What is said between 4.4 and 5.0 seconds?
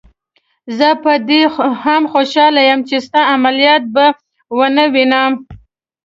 ونه